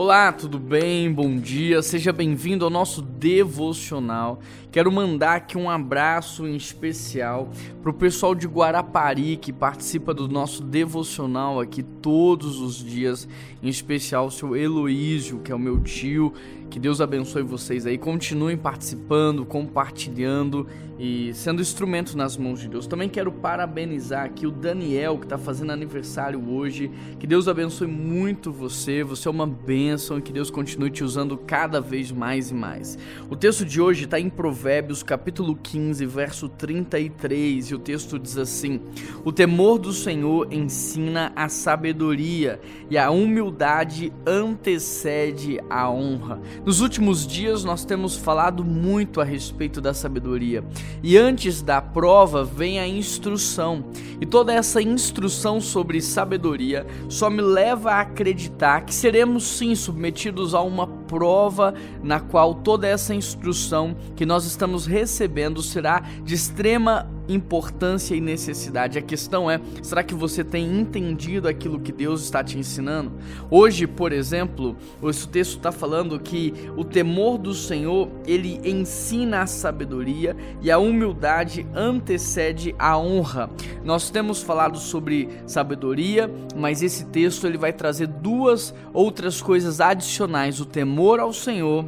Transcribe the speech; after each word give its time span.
Olá, 0.00 0.30
tudo 0.30 0.60
bem? 0.60 1.12
Bom 1.12 1.34
dia, 1.38 1.82
seja 1.82 2.12
bem-vindo 2.12 2.64
ao 2.64 2.70
nosso 2.70 3.02
devocional. 3.02 4.38
Quero 4.70 4.92
mandar 4.92 5.34
aqui 5.34 5.58
um 5.58 5.68
abraço 5.68 6.46
em 6.46 6.54
especial 6.54 7.50
para 7.82 7.90
o 7.90 7.94
pessoal 7.94 8.32
de 8.32 8.46
Guarapari 8.46 9.36
que 9.36 9.52
participa 9.52 10.14
do 10.14 10.28
nosso 10.28 10.62
devocional 10.62 11.58
aqui 11.58 11.82
todos 11.82 12.60
os 12.60 12.76
dias, 12.76 13.26
em 13.60 13.68
especial 13.68 14.26
o 14.26 14.30
seu 14.30 14.54
Heloísio, 14.54 15.40
que 15.40 15.50
é 15.50 15.54
o 15.54 15.58
meu 15.58 15.80
tio. 15.80 16.32
Que 16.70 16.78
Deus 16.78 17.00
abençoe 17.00 17.42
vocês 17.42 17.86
aí, 17.86 17.96
continuem 17.96 18.56
participando, 18.56 19.44
compartilhando 19.46 20.66
e 20.98 21.32
sendo 21.32 21.62
instrumento 21.62 22.14
nas 22.14 22.36
mãos 22.36 22.60
de 22.60 22.68
Deus. 22.68 22.86
Também 22.86 23.08
quero 23.08 23.32
parabenizar 23.32 24.26
aqui 24.26 24.46
o 24.46 24.50
Daniel, 24.50 25.16
que 25.16 25.24
está 25.24 25.38
fazendo 25.38 25.72
aniversário 25.72 26.46
hoje. 26.46 26.90
Que 27.18 27.26
Deus 27.26 27.48
abençoe 27.48 27.88
muito 27.88 28.52
você, 28.52 29.02
você 29.02 29.26
é 29.26 29.30
uma 29.30 29.46
bênção 29.46 29.87
e 29.88 30.20
que 30.22 30.32
Deus 30.32 30.50
continue 30.50 30.90
te 30.90 31.02
usando 31.02 31.36
cada 31.36 31.80
vez 31.80 32.12
mais 32.12 32.50
e 32.50 32.54
mais. 32.54 32.98
O 33.30 33.34
texto 33.36 33.64
de 33.64 33.80
hoje 33.80 34.04
está 34.04 34.20
em 34.20 34.28
Provérbios, 34.28 35.02
capítulo 35.02 35.56
15, 35.56 36.04
verso 36.04 36.48
33, 36.48 37.70
e 37.70 37.74
o 37.74 37.78
texto 37.78 38.18
diz 38.18 38.36
assim: 38.36 38.80
O 39.24 39.32
temor 39.32 39.78
do 39.78 39.92
Senhor 39.92 40.52
ensina 40.52 41.32
a 41.34 41.48
sabedoria, 41.48 42.60
e 42.90 42.98
a 42.98 43.10
humildade 43.10 44.12
antecede 44.26 45.58
a 45.70 45.90
honra. 45.90 46.38
Nos 46.66 46.80
últimos 46.80 47.26
dias 47.26 47.64
nós 47.64 47.84
temos 47.84 48.14
falado 48.14 48.62
muito 48.62 49.20
a 49.20 49.24
respeito 49.24 49.80
da 49.80 49.94
sabedoria. 49.94 50.62
E 51.02 51.16
antes 51.16 51.62
da 51.62 51.80
prova 51.80 52.44
vem 52.44 52.78
a 52.78 52.86
instrução. 52.86 53.84
E 54.20 54.26
toda 54.26 54.52
essa 54.52 54.82
instrução 54.82 55.60
sobre 55.60 56.00
sabedoria 56.00 56.86
só 57.08 57.30
me 57.30 57.40
leva 57.40 57.92
a 57.92 58.00
acreditar 58.00 58.82
que 58.82 58.94
seremos 58.94 59.44
sim 59.44 59.74
submetidos 59.78 60.54
a 60.54 60.60
uma 60.60 60.86
prova 60.86 61.74
na 62.02 62.20
qual 62.20 62.54
toda 62.54 62.86
essa 62.86 63.14
instrução 63.14 63.96
que 64.16 64.26
nós 64.26 64.44
estamos 64.44 64.86
recebendo 64.86 65.62
será 65.62 66.00
de 66.22 66.34
extrema 66.34 67.17
importância 67.28 68.14
e 68.14 68.20
necessidade. 68.20 68.98
A 68.98 69.02
questão 69.02 69.50
é: 69.50 69.60
será 69.82 70.02
que 70.02 70.14
você 70.14 70.42
tem 70.42 70.80
entendido 70.80 71.48
aquilo 71.48 71.80
que 71.80 71.92
Deus 71.92 72.22
está 72.22 72.42
te 72.42 72.58
ensinando? 72.58 73.12
Hoje, 73.50 73.86
por 73.86 74.12
exemplo, 74.12 74.76
esse 75.02 75.28
texto 75.28 75.56
está 75.56 75.70
falando 75.70 76.18
que 76.18 76.54
o 76.76 76.84
temor 76.84 77.38
do 77.38 77.54
Senhor 77.54 78.08
ele 78.26 78.60
ensina 78.64 79.42
a 79.42 79.46
sabedoria 79.46 80.36
e 80.62 80.70
a 80.70 80.78
humildade 80.78 81.66
antecede 81.74 82.74
a 82.78 82.98
honra. 82.98 83.50
Nós 83.84 84.10
temos 84.10 84.42
falado 84.42 84.78
sobre 84.78 85.28
sabedoria, 85.46 86.30
mas 86.56 86.82
esse 86.82 87.04
texto 87.06 87.46
ele 87.46 87.58
vai 87.58 87.72
trazer 87.72 88.06
duas 88.06 88.74
outras 88.92 89.42
coisas 89.42 89.80
adicionais: 89.80 90.60
o 90.60 90.64
temor 90.64 91.20
ao 91.20 91.32
Senhor 91.32 91.84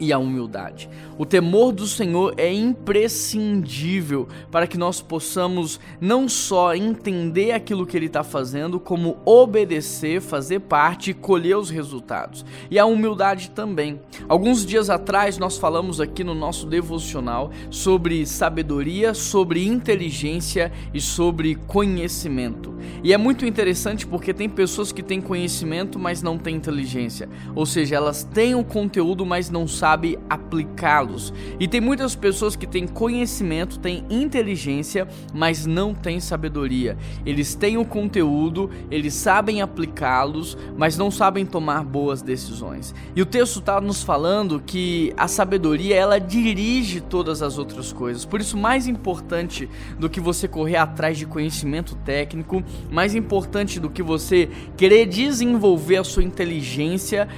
e 0.00 0.12
a 0.12 0.18
humildade. 0.18 0.88
O 1.16 1.26
temor 1.26 1.72
do 1.72 1.86
Senhor 1.86 2.34
é 2.36 2.52
imprescindível 2.52 4.28
para 4.50 4.66
que 4.66 4.78
nós 4.78 5.00
possamos 5.00 5.80
não 6.00 6.28
só 6.28 6.74
entender 6.74 7.52
aquilo 7.52 7.86
que 7.86 7.96
Ele 7.96 8.06
está 8.06 8.22
fazendo, 8.22 8.78
como 8.78 9.18
obedecer, 9.24 10.20
fazer 10.20 10.60
parte 10.60 11.10
e 11.10 11.14
colher 11.14 11.56
os 11.56 11.70
resultados. 11.70 12.44
E 12.70 12.78
a 12.78 12.86
humildade 12.86 13.50
também. 13.50 14.00
Alguns 14.28 14.64
dias 14.64 14.88
atrás 14.90 15.38
nós 15.38 15.58
falamos 15.58 16.00
aqui 16.00 16.22
no 16.22 16.34
nosso 16.34 16.66
devocional 16.66 17.50
sobre 17.70 18.24
sabedoria, 18.26 19.14
sobre 19.14 19.66
inteligência 19.66 20.72
e 20.94 21.00
sobre 21.00 21.54
conhecimento. 21.54 22.77
E 23.02 23.12
é 23.12 23.18
muito 23.18 23.44
interessante 23.46 24.06
porque 24.06 24.34
tem 24.34 24.48
pessoas 24.48 24.92
que 24.92 25.02
têm 25.02 25.20
conhecimento, 25.20 25.98
mas 25.98 26.22
não 26.22 26.38
têm 26.38 26.56
inteligência. 26.56 27.28
Ou 27.54 27.66
seja, 27.66 27.96
elas 27.96 28.24
têm 28.24 28.54
o 28.54 28.64
conteúdo, 28.64 29.24
mas 29.24 29.50
não 29.50 29.66
sabem 29.66 30.18
aplicá-los. 30.28 31.32
E 31.58 31.68
tem 31.68 31.80
muitas 31.80 32.14
pessoas 32.14 32.56
que 32.56 32.66
têm 32.66 32.86
conhecimento, 32.86 33.78
têm 33.78 34.04
inteligência, 34.10 35.06
mas 35.32 35.66
não 35.66 35.94
têm 35.94 36.20
sabedoria. 36.20 36.96
Eles 37.24 37.54
têm 37.54 37.76
o 37.76 37.84
conteúdo, 37.84 38.70
eles 38.90 39.14
sabem 39.14 39.62
aplicá-los, 39.62 40.56
mas 40.76 40.96
não 40.96 41.10
sabem 41.10 41.44
tomar 41.44 41.84
boas 41.84 42.22
decisões. 42.22 42.94
E 43.14 43.22
o 43.22 43.26
texto 43.26 43.58
está 43.60 43.80
nos 43.80 44.02
falando 44.02 44.60
que 44.64 45.12
a 45.16 45.28
sabedoria 45.28 45.96
ela 45.96 46.18
dirige 46.18 47.00
todas 47.00 47.42
as 47.42 47.58
outras 47.58 47.92
coisas. 47.92 48.24
Por 48.24 48.40
isso, 48.40 48.56
mais 48.56 48.86
importante 48.86 49.68
do 49.98 50.08
que 50.08 50.20
você 50.20 50.46
correr 50.48 50.76
atrás 50.76 51.18
de 51.18 51.26
conhecimento 51.26 51.94
técnico, 51.96 52.62
mais 52.90 53.14
importante 53.14 53.78
do 53.78 53.90
que 53.90 54.02
você 54.02 54.48
querer 54.76 55.06
desenvolver 55.06 55.96
a 55.96 56.04
sua 56.04 56.22
inteligência 56.22 57.28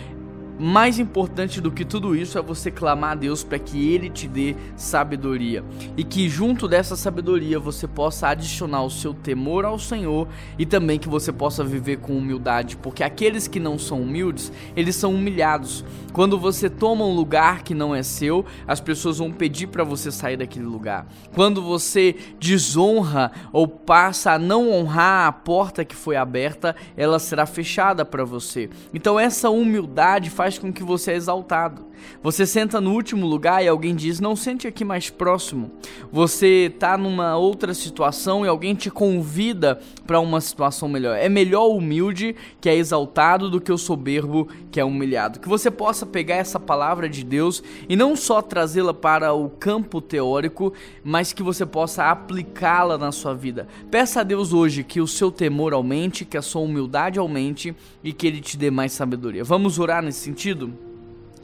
mais 0.60 0.98
importante 0.98 1.60
do 1.60 1.70
que 1.70 1.84
tudo 1.84 2.14
isso 2.14 2.38
é 2.38 2.42
você 2.42 2.70
clamar 2.70 3.12
a 3.12 3.14
Deus 3.14 3.42
para 3.42 3.58
que 3.58 3.92
Ele 3.92 4.10
te 4.10 4.28
dê 4.28 4.54
sabedoria 4.76 5.64
e 5.96 6.04
que 6.04 6.28
junto 6.28 6.68
dessa 6.68 6.96
sabedoria 6.96 7.58
você 7.58 7.88
possa 7.88 8.28
adicionar 8.28 8.82
o 8.82 8.90
seu 8.90 9.14
temor 9.14 9.64
ao 9.64 9.78
Senhor 9.78 10.28
e 10.58 10.66
também 10.66 10.98
que 10.98 11.08
você 11.08 11.32
possa 11.32 11.64
viver 11.64 11.98
com 11.98 12.16
humildade, 12.16 12.76
porque 12.76 13.02
aqueles 13.02 13.48
que 13.48 13.58
não 13.58 13.78
são 13.78 14.02
humildes, 14.02 14.52
eles 14.76 14.96
são 14.96 15.14
humilhados. 15.14 15.84
Quando 16.12 16.38
você 16.38 16.68
toma 16.68 17.04
um 17.04 17.14
lugar 17.14 17.62
que 17.62 17.74
não 17.74 17.94
é 17.94 18.02
seu, 18.02 18.44
as 18.66 18.80
pessoas 18.80 19.18
vão 19.18 19.32
pedir 19.32 19.68
para 19.68 19.84
você 19.84 20.10
sair 20.10 20.36
daquele 20.36 20.66
lugar. 20.66 21.06
Quando 21.34 21.62
você 21.62 22.16
desonra 22.38 23.32
ou 23.52 23.66
passa 23.66 24.32
a 24.32 24.38
não 24.38 24.70
honrar 24.70 25.26
a 25.26 25.32
porta 25.32 25.84
que 25.84 25.96
foi 25.96 26.16
aberta, 26.16 26.76
ela 26.96 27.18
será 27.18 27.46
fechada 27.46 28.04
para 28.04 28.24
você. 28.24 28.68
Então 28.92 29.18
essa 29.18 29.48
humildade 29.48 30.28
faz 30.28 30.49
faz 30.50 30.58
com 30.58 30.72
que 30.72 30.82
você 30.82 31.12
é 31.12 31.14
exaltado. 31.14 31.86
Você 32.22 32.44
senta 32.44 32.80
no 32.80 32.92
último 32.92 33.26
lugar 33.26 33.62
e 33.62 33.68
alguém 33.68 33.94
diz: 33.94 34.20
Não 34.20 34.34
sente 34.34 34.66
aqui 34.66 34.84
mais 34.84 35.10
próximo. 35.10 35.70
Você 36.10 36.72
está 36.74 36.96
numa 36.96 37.36
outra 37.36 37.72
situação 37.74 38.44
e 38.44 38.48
alguém 38.48 38.74
te 38.74 38.90
convida 38.90 39.80
para 40.06 40.18
uma 40.18 40.40
situação 40.40 40.88
melhor. 40.88 41.16
É 41.16 41.28
melhor 41.28 41.66
o 41.66 41.76
humilde 41.76 42.34
que 42.60 42.68
é 42.68 42.74
exaltado 42.74 43.50
do 43.50 43.60
que 43.60 43.72
o 43.72 43.78
soberbo 43.78 44.48
que 44.70 44.80
é 44.80 44.84
humilhado. 44.84 45.40
Que 45.40 45.48
você 45.48 45.70
possa 45.70 46.04
pegar 46.04 46.36
essa 46.36 46.58
palavra 46.58 47.08
de 47.08 47.24
Deus 47.24 47.62
e 47.88 47.94
não 47.94 48.16
só 48.16 48.42
trazê-la 48.42 48.94
para 48.94 49.32
o 49.32 49.48
campo 49.50 50.00
teórico, 50.00 50.72
mas 51.04 51.32
que 51.32 51.42
você 51.42 51.64
possa 51.64 52.10
aplicá-la 52.10 52.98
na 52.98 53.12
sua 53.12 53.34
vida. 53.34 53.68
Peça 53.90 54.20
a 54.20 54.24
Deus 54.24 54.52
hoje 54.52 54.82
que 54.82 55.00
o 55.00 55.06
seu 55.06 55.30
temor 55.30 55.72
aumente, 55.72 56.24
que 56.24 56.36
a 56.36 56.42
sua 56.42 56.62
humildade 56.62 57.18
aumente 57.18 57.74
e 58.02 58.12
que 58.12 58.26
Ele 58.26 58.40
te 58.40 58.56
dê 58.56 58.70
mais 58.70 58.92
sabedoria. 58.92 59.44
Vamos 59.44 59.78
orar 59.78 60.02
nesse 60.02 60.29
sentido? 60.30 60.70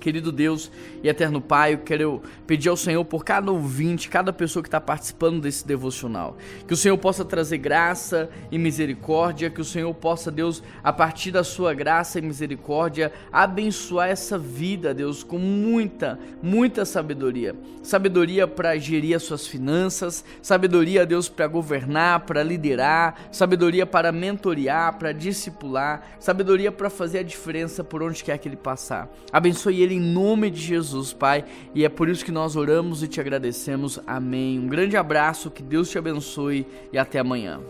Querido 0.00 0.30
Deus 0.30 0.70
e 1.02 1.08
eterno 1.08 1.40
Pai, 1.40 1.74
eu 1.74 1.78
quero 1.78 2.22
pedir 2.46 2.68
ao 2.68 2.76
Senhor 2.76 3.04
por 3.04 3.24
cada 3.24 3.50
ouvinte, 3.50 4.08
cada 4.08 4.32
pessoa 4.32 4.62
que 4.62 4.68
está 4.68 4.80
participando 4.80 5.40
desse 5.40 5.66
devocional. 5.66 6.36
Que 6.66 6.74
o 6.74 6.76
Senhor 6.76 6.96
possa 6.98 7.24
trazer 7.24 7.58
graça 7.58 8.30
e 8.50 8.58
misericórdia, 8.58 9.50
que 9.50 9.60
o 9.60 9.64
Senhor 9.64 9.92
possa, 9.94 10.30
Deus, 10.30 10.62
a 10.82 10.92
partir 10.92 11.30
da 11.30 11.42
sua 11.42 11.74
graça 11.74 12.18
e 12.18 12.22
misericórdia, 12.22 13.12
abençoar 13.32 14.08
essa 14.08 14.38
vida, 14.38 14.94
Deus, 14.94 15.24
com 15.24 15.38
muita, 15.38 16.18
muita 16.42 16.84
sabedoria. 16.84 17.54
Sabedoria 17.82 18.46
para 18.46 18.76
gerir 18.78 19.16
as 19.16 19.22
suas 19.22 19.46
finanças, 19.46 20.24
sabedoria, 20.42 21.06
Deus, 21.06 21.28
para 21.28 21.46
governar, 21.46 22.20
para 22.20 22.42
liderar, 22.42 23.28
sabedoria 23.30 23.86
para 23.86 24.12
mentorear, 24.12 24.98
para 24.98 25.12
discipular, 25.12 26.02
sabedoria 26.18 26.70
para 26.70 26.90
fazer 26.90 27.18
a 27.20 27.22
diferença 27.22 27.82
por 27.82 28.02
onde 28.02 28.22
quer 28.22 28.38
que 28.38 28.48
ele 28.48 28.56
passar. 28.56 29.08
Abençoe 29.32 29.85
ele 29.86 29.94
em 29.94 30.00
nome 30.00 30.50
de 30.50 30.60
Jesus, 30.60 31.12
Pai. 31.12 31.44
E 31.74 31.84
é 31.84 31.88
por 31.88 32.08
isso 32.08 32.24
que 32.24 32.32
nós 32.32 32.56
oramos 32.56 33.02
e 33.02 33.08
te 33.08 33.20
agradecemos. 33.20 33.98
Amém. 34.06 34.58
Um 34.58 34.66
grande 34.66 34.96
abraço, 34.96 35.50
que 35.50 35.62
Deus 35.62 35.88
te 35.88 35.98
abençoe 35.98 36.66
e 36.92 36.98
até 36.98 37.18
amanhã. 37.18 37.60